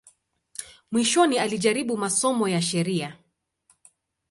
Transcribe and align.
Mwishoni 0.91 1.39
alijaribu 1.39 1.97
masomo 1.97 2.47
ya 2.47 2.61
sheria. 2.61 3.17